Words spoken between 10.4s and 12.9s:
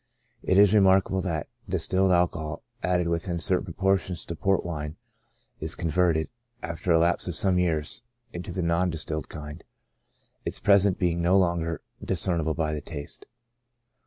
its presence being no longer discern ible by the